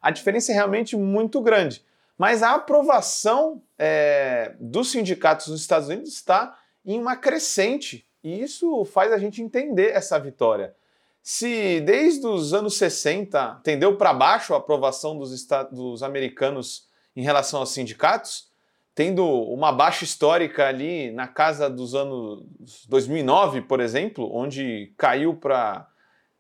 A 0.00 0.10
diferença 0.10 0.52
é 0.52 0.54
realmente 0.54 0.96
muito 0.96 1.40
grande. 1.40 1.82
Mas 2.18 2.42
a 2.42 2.54
aprovação 2.54 3.62
é, 3.78 4.56
dos 4.58 4.90
sindicatos 4.90 5.46
nos 5.46 5.60
Estados 5.60 5.88
Unidos 5.88 6.12
está 6.12 6.58
em 6.84 6.98
uma 6.98 7.14
crescente, 7.14 8.04
e 8.24 8.42
isso 8.42 8.84
faz 8.84 9.12
a 9.12 9.18
gente 9.18 9.40
entender 9.40 9.90
essa 9.90 10.18
vitória. 10.18 10.74
Se 11.22 11.80
desde 11.82 12.26
os 12.26 12.52
anos 12.52 12.76
60 12.76 13.60
tendeu 13.62 13.96
para 13.96 14.12
baixo 14.12 14.52
a 14.52 14.56
aprovação 14.56 15.16
dos, 15.16 15.46
dos 15.70 16.02
americanos 16.02 16.88
em 17.14 17.22
relação 17.22 17.60
aos 17.60 17.70
sindicatos, 17.70 18.48
tendo 18.94 19.24
uma 19.24 19.70
baixa 19.70 20.02
histórica 20.02 20.66
ali 20.66 21.12
na 21.12 21.28
casa 21.28 21.70
dos 21.70 21.94
anos 21.94 22.44
2009, 22.88 23.62
por 23.62 23.78
exemplo, 23.78 24.28
onde 24.34 24.92
caiu 24.96 25.36
para 25.36 25.86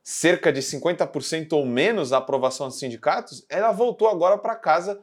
cerca 0.02 0.52
de 0.52 0.60
50% 0.60 1.52
ou 1.52 1.64
menos 1.66 2.12
a 2.12 2.18
aprovação 2.18 2.66
dos 2.66 2.78
sindicatos, 2.78 3.44
ela 3.48 3.70
voltou 3.70 4.08
agora 4.08 4.38
para 4.38 4.56
casa 4.56 5.00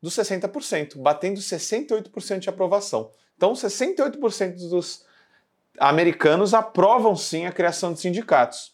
dos 0.00 0.14
60%, 0.14 0.96
batendo 0.98 1.40
68% 1.40 2.38
de 2.38 2.48
aprovação. 2.48 3.10
Então, 3.36 3.52
68% 3.52 4.68
dos 4.68 5.04
americanos 5.78 6.54
aprovam 6.54 7.14
sim 7.16 7.46
a 7.46 7.52
criação 7.52 7.92
de 7.92 8.00
sindicatos. 8.00 8.72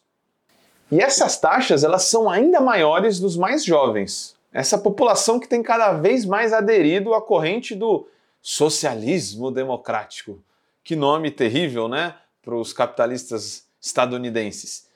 E 0.90 1.00
essas 1.00 1.38
taxas 1.38 1.84
elas 1.84 2.04
são 2.04 2.28
ainda 2.28 2.60
maiores 2.60 3.20
nos 3.20 3.36
mais 3.36 3.64
jovens. 3.64 4.36
Essa 4.52 4.78
população 4.78 5.40
que 5.40 5.48
tem 5.48 5.62
cada 5.62 5.92
vez 5.94 6.24
mais 6.24 6.52
aderido 6.52 7.14
à 7.14 7.20
corrente 7.20 7.74
do 7.74 8.06
socialismo 8.40 9.50
democrático. 9.50 10.42
Que 10.82 10.94
nome 10.94 11.30
terrível, 11.30 11.88
né? 11.88 12.14
Para 12.42 12.54
os 12.54 12.72
capitalistas 12.72 13.66
estadunidenses. 13.80 14.86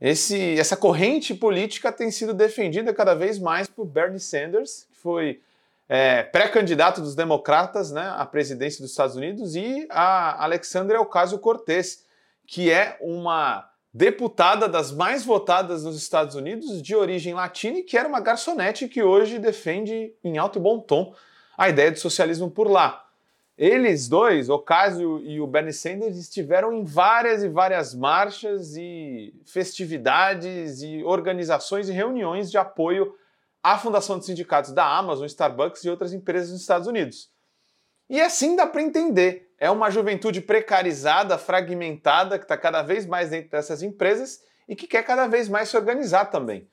Esse, 0.00 0.58
essa 0.58 0.76
corrente 0.76 1.34
política 1.34 1.92
tem 1.92 2.10
sido 2.10 2.32
defendida 2.32 2.92
cada 2.92 3.14
vez 3.14 3.38
mais 3.38 3.66
por 3.68 3.84
Bernie 3.84 4.20
Sanders, 4.20 4.86
que 4.90 4.96
foi 4.96 5.40
é, 5.88 6.22
pré-candidato 6.22 7.00
dos 7.00 7.14
democratas 7.14 7.90
né, 7.90 8.12
à 8.16 8.24
presidência 8.24 8.80
dos 8.80 8.90
Estados 8.90 9.16
Unidos, 9.16 9.54
e 9.54 9.86
a 9.90 10.42
Alexandria 10.42 11.00
Ocasio-Cortez, 11.00 12.04
que 12.46 12.70
é 12.70 12.96
uma 13.00 13.68
deputada 13.92 14.68
das 14.68 14.90
mais 14.90 15.24
votadas 15.24 15.84
nos 15.84 15.96
Estados 15.96 16.34
Unidos, 16.34 16.82
de 16.82 16.96
origem 16.96 17.34
latina, 17.34 17.78
e 17.78 17.82
que 17.82 17.96
era 17.96 18.08
uma 18.08 18.20
garçonete 18.20 18.88
que 18.88 19.02
hoje 19.02 19.38
defende 19.38 20.12
em 20.24 20.36
alto 20.36 20.58
e 20.58 20.62
bom 20.62 20.80
tom 20.80 21.14
a 21.56 21.68
ideia 21.68 21.92
de 21.92 22.00
socialismo 22.00 22.50
por 22.50 22.68
lá. 22.68 23.04
Eles 23.56 24.08
dois, 24.08 24.48
Ocasio 24.48 25.20
e 25.20 25.40
o 25.40 25.46
Bernie 25.46 25.72
Sanders, 25.72 26.16
estiveram 26.16 26.72
em 26.72 26.82
várias 26.82 27.44
e 27.44 27.48
várias 27.48 27.94
marchas 27.94 28.76
e 28.76 29.32
festividades 29.46 30.82
e 30.82 31.04
organizações 31.04 31.88
e 31.88 31.92
reuniões 31.92 32.50
de 32.50 32.58
apoio 32.58 33.14
à 33.64 33.78
fundação 33.78 34.18
de 34.18 34.26
sindicatos 34.26 34.72
da 34.72 34.86
Amazon, 34.86 35.24
Starbucks 35.24 35.82
e 35.84 35.90
outras 35.90 36.12
empresas 36.12 36.52
nos 36.52 36.60
Estados 36.60 36.86
Unidos. 36.86 37.30
E 38.10 38.20
assim 38.20 38.54
dá 38.54 38.66
para 38.66 38.82
entender 38.82 39.44
é 39.58 39.70
uma 39.70 39.90
juventude 39.90 40.42
precarizada, 40.42 41.38
fragmentada, 41.38 42.38
que 42.38 42.44
está 42.44 42.58
cada 42.58 42.82
vez 42.82 43.06
mais 43.06 43.30
dentro 43.30 43.50
dessas 43.50 43.82
empresas 43.82 44.42
e 44.68 44.76
que 44.76 44.86
quer 44.86 45.02
cada 45.02 45.26
vez 45.26 45.48
mais 45.48 45.70
se 45.70 45.76
organizar 45.76 46.26
também. 46.26 46.68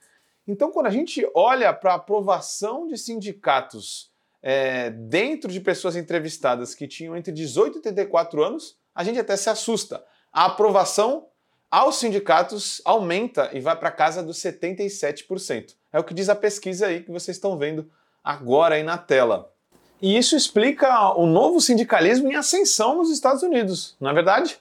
Então, 0.45 0.71
quando 0.71 0.88
a 0.88 0.91
gente 0.91 1.25
olha 1.33 1.71
para 1.71 1.93
a 1.93 1.95
aprovação 1.95 2.88
de 2.88 2.98
sindicatos 2.98 4.12
é, 4.41 4.89
dentro 4.89 5.50
de 5.50 5.62
pessoas 5.62 5.95
entrevistadas 5.95 6.75
que 6.75 6.88
tinham 6.88 7.15
entre 7.15 7.31
18 7.31 7.77
e 7.77 7.81
34 7.81 8.43
anos, 8.43 8.77
a 8.93 9.03
gente 9.03 9.19
até 9.19 9.38
se 9.38 9.50
assusta. 9.50 10.03
A 10.33 10.45
aprovação 10.48 11.27
aos 11.71 11.95
sindicatos 11.95 12.81
aumenta 12.83 13.49
e 13.53 13.61
vai 13.61 13.77
para 13.77 13.89
casa 13.89 14.21
dos 14.21 14.37
77%. 14.37 15.73
É 15.93 15.97
o 15.97 16.03
que 16.03 16.13
diz 16.13 16.27
a 16.27 16.35
pesquisa 16.35 16.87
aí 16.87 17.01
que 17.01 17.09
vocês 17.09 17.37
estão 17.37 17.57
vendo 17.57 17.89
agora 18.21 18.75
aí 18.75 18.83
na 18.83 18.97
tela. 18.97 19.49
E 20.01 20.17
isso 20.17 20.35
explica 20.35 21.13
o 21.15 21.25
novo 21.25 21.61
sindicalismo 21.61 22.29
em 22.29 22.35
ascensão 22.35 22.97
nos 22.97 23.09
Estados 23.09 23.41
Unidos, 23.41 23.95
não 24.01 24.09
é 24.09 24.13
verdade? 24.13 24.59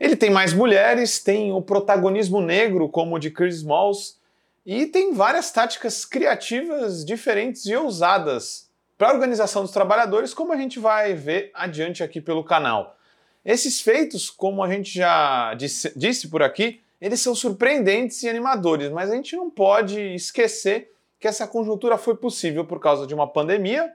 Ele 0.00 0.16
tem 0.16 0.30
mais 0.30 0.52
mulheres, 0.52 1.22
tem 1.22 1.52
o 1.52 1.60
protagonismo 1.60 2.40
negro, 2.40 2.88
como 2.88 3.14
o 3.14 3.18
de 3.18 3.30
Chris 3.30 3.56
Smalls, 3.56 4.18
e 4.64 4.86
tem 4.86 5.12
várias 5.12 5.52
táticas 5.52 6.04
criativas, 6.06 7.04
diferentes 7.04 7.66
e 7.66 7.76
ousadas 7.76 8.70
para 8.96 9.10
a 9.10 9.12
organização 9.12 9.62
dos 9.62 9.70
trabalhadores, 9.70 10.32
como 10.32 10.52
a 10.52 10.56
gente 10.56 10.78
vai 10.78 11.12
ver 11.12 11.50
adiante 11.54 12.02
aqui 12.02 12.20
pelo 12.20 12.42
canal. 12.42 12.96
Esses 13.44 13.80
feitos, 13.80 14.28
como 14.28 14.62
a 14.62 14.70
gente 14.70 14.92
já 14.92 15.54
disse, 15.54 15.92
disse 15.96 16.28
por 16.28 16.42
aqui, 16.42 16.80
eles 17.00 17.20
são 17.20 17.34
surpreendentes 17.34 18.22
e 18.22 18.28
animadores, 18.28 18.90
mas 18.90 19.10
a 19.10 19.14
gente 19.14 19.34
não 19.34 19.48
pode 19.48 19.98
esquecer 20.14 20.92
que 21.18 21.26
essa 21.26 21.46
conjuntura 21.46 21.96
foi 21.96 22.14
possível 22.14 22.64
por 22.64 22.78
causa 22.78 23.06
de 23.06 23.14
uma 23.14 23.26
pandemia 23.26 23.90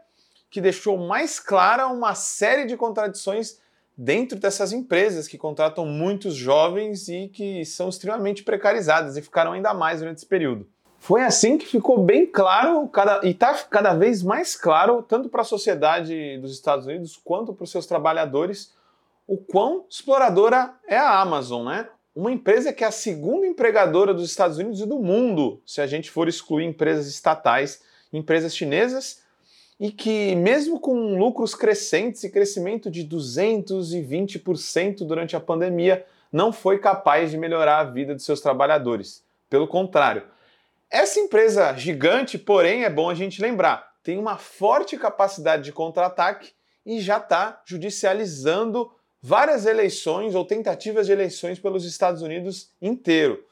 que 0.49 0.61
deixou 0.61 0.97
mais 0.97 1.39
clara 1.39 1.87
uma 1.87 2.15
série 2.15 2.65
de 2.65 2.75
contradições 2.75 3.59
dentro 3.97 4.37
dessas 4.37 4.71
empresas 4.73 5.27
que 5.27 5.37
contratam 5.37 5.85
muitos 5.85 6.35
jovens 6.35 7.07
e 7.07 7.27
que 7.27 7.63
são 7.65 7.89
extremamente 7.89 8.43
precarizadas 8.43 9.15
e 9.15 9.21
ficaram 9.21 9.53
ainda 9.53 9.73
mais 9.73 9.99
durante 9.99 10.17
esse 10.17 10.25
período. 10.25 10.67
Foi 10.99 11.21
assim 11.21 11.57
que 11.57 11.67
ficou 11.67 12.03
bem 12.03 12.25
claro 12.25 12.87
cada, 12.87 13.21
e 13.23 13.29
está 13.29 13.53
cada 13.69 13.93
vez 13.93 14.23
mais 14.23 14.55
claro, 14.55 15.03
tanto 15.03 15.29
para 15.29 15.41
a 15.41 15.45
sociedade 15.45 16.37
dos 16.39 16.51
Estados 16.51 16.87
Unidos 16.87 17.19
quanto 17.23 17.53
para 17.53 17.63
os 17.63 17.71
seus 17.71 17.85
trabalhadores, 17.85 18.73
o 19.27 19.37
quão 19.37 19.85
exploradora 19.89 20.73
é 20.87 20.97
a 20.97 21.19
Amazon, 21.19 21.65
né? 21.65 21.89
Uma 22.15 22.31
empresa 22.31 22.71
que 22.71 22.83
é 22.83 22.87
a 22.87 22.91
segunda 22.91 23.45
empregadora 23.45 24.13
dos 24.13 24.29
Estados 24.29 24.57
Unidos 24.57 24.79
e 24.79 24.85
do 24.85 24.99
mundo, 24.99 25.61
se 25.65 25.81
a 25.81 25.87
gente 25.87 26.09
for 26.09 26.29
excluir 26.29 26.65
empresas 26.65 27.07
estatais, 27.07 27.81
empresas 28.13 28.55
chinesas 28.55 29.23
e 29.77 29.91
que, 29.91 30.33
mesmo 30.35 30.79
com 30.79 31.17
lucros 31.17 31.53
crescentes 31.53 32.23
e 32.23 32.31
crescimento 32.31 32.89
de 32.89 33.05
220% 33.05 35.05
durante 35.05 35.35
a 35.35 35.41
pandemia, 35.41 36.05
não 36.31 36.53
foi 36.53 36.79
capaz 36.79 37.31
de 37.31 37.37
melhorar 37.37 37.79
a 37.79 37.83
vida 37.83 38.15
de 38.15 38.23
seus 38.23 38.39
trabalhadores. 38.39 39.21
Pelo 39.49 39.67
contrário, 39.67 40.23
essa 40.89 41.19
empresa 41.19 41.73
gigante, 41.73 42.37
porém, 42.37 42.85
é 42.85 42.89
bom 42.89 43.09
a 43.09 43.13
gente 43.13 43.41
lembrar, 43.41 43.95
tem 44.01 44.17
uma 44.17 44.37
forte 44.37 44.97
capacidade 44.97 45.63
de 45.63 45.73
contra-ataque 45.73 46.53
e 46.85 47.01
já 47.01 47.17
está 47.17 47.61
judicializando 47.65 48.89
várias 49.25 49.65
eleições 49.65 50.35
ou 50.35 50.45
tentativas 50.45 51.07
de 51.07 51.11
eleições 51.11 51.57
pelos 51.57 51.83
Estados 51.83 52.21
Unidos 52.21 52.69
inteiro. 52.79 53.43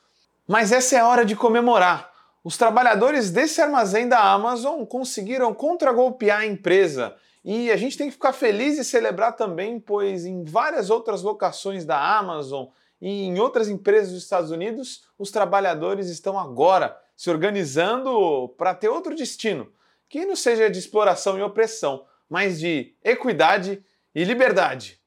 Mas 0.47 0.71
essa 0.71 0.95
é 0.95 0.99
a 0.99 1.07
hora 1.07 1.25
de 1.25 1.35
comemorar. 1.35 2.13
Os 2.43 2.57
trabalhadores 2.57 3.31
desse 3.31 3.59
armazém 3.59 4.07
da 4.07 4.19
Amazon 4.19 4.85
conseguiram 4.85 5.51
contragolpear 5.51 6.41
a 6.41 6.45
empresa 6.45 7.15
e 7.43 7.71
a 7.71 7.75
gente 7.75 7.97
tem 7.97 8.05
que 8.07 8.13
ficar 8.13 8.33
feliz 8.33 8.77
e 8.77 8.85
celebrar 8.85 9.35
também, 9.35 9.79
pois 9.79 10.25
em 10.25 10.43
várias 10.43 10.91
outras 10.91 11.23
locações 11.23 11.85
da 11.85 12.19
Amazon 12.19 12.67
e 13.01 13.23
em 13.23 13.39
outras 13.39 13.67
empresas 13.67 14.13
dos 14.13 14.21
Estados 14.21 14.51
Unidos, 14.51 15.07
os 15.17 15.31
trabalhadores 15.31 16.07
estão 16.07 16.37
agora 16.37 16.95
se 17.17 17.31
organizando 17.31 18.53
para 18.59 18.75
ter 18.75 18.89
outro 18.89 19.15
destino, 19.15 19.71
que 20.07 20.23
não 20.23 20.35
seja 20.35 20.69
de 20.69 20.77
exploração 20.77 21.35
e 21.35 21.41
opressão, 21.41 22.05
mas 22.29 22.59
de 22.59 22.93
equidade 23.03 23.83
e 24.13 24.23
liberdade. 24.23 25.02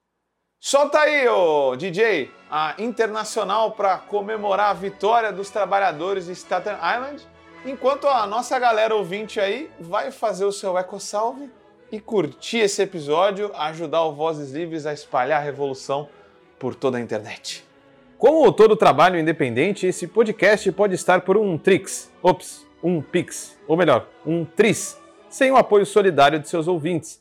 Solta 0.58 1.00
aí, 1.00 1.28
ô 1.28 1.76
DJ, 1.76 2.30
a 2.50 2.74
internacional 2.78 3.72
para 3.72 3.98
comemorar 3.98 4.70
a 4.70 4.74
vitória 4.74 5.30
dos 5.30 5.50
trabalhadores 5.50 6.26
de 6.26 6.32
Staten 6.34 6.72
Island, 6.74 7.22
enquanto 7.64 8.08
a 8.08 8.26
nossa 8.26 8.58
galera 8.58 8.94
ouvinte 8.94 9.38
aí 9.38 9.70
vai 9.78 10.10
fazer 10.10 10.44
o 10.44 10.50
seu 10.50 10.76
eco 10.76 10.98
salve 10.98 11.50
e 11.92 12.00
curtir 12.00 12.58
esse 12.58 12.82
episódio, 12.82 13.52
ajudar 13.54 14.02
o 14.04 14.12
Vozes 14.12 14.52
Livres 14.52 14.86
a 14.86 14.92
espalhar 14.92 15.40
a 15.40 15.44
revolução 15.44 16.08
por 16.58 16.74
toda 16.74 16.98
a 16.98 17.00
internet. 17.00 17.64
Como 18.18 18.50
todo 18.50 18.74
trabalho 18.74 19.20
independente, 19.20 19.86
esse 19.86 20.08
podcast 20.08 20.72
pode 20.72 20.94
estar 20.94 21.20
por 21.20 21.36
um 21.36 21.58
Trix, 21.58 22.10
ops, 22.22 22.66
um 22.82 23.02
Pix, 23.02 23.58
ou 23.68 23.76
melhor, 23.76 24.08
um 24.24 24.44
Tris, 24.44 24.98
sem 25.28 25.52
o 25.52 25.56
apoio 25.56 25.84
solidário 25.84 26.40
de 26.40 26.48
seus 26.48 26.66
ouvintes. 26.66 27.20